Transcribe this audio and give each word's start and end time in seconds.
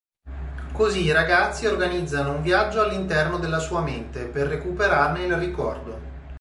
Così 0.71 1.03
i 1.03 1.11
ragazzi 1.11 1.67
organizzano 1.67 2.31
un 2.33 2.41
viaggio 2.41 2.81
all'interno 2.81 3.37
della 3.37 3.59
sua 3.59 3.83
mente 3.83 4.25
per 4.25 4.47
recuperarne 4.47 5.25
il 5.25 5.35
ricordo. 5.35 6.01